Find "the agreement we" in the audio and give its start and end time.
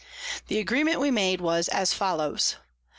0.47-1.11